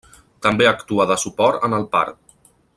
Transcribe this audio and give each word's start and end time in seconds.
També 0.45 0.67
actua 0.69 1.07
de 1.11 1.19
suport 1.25 1.69
en 1.71 1.79
el 1.81 1.87
part. 1.95 2.21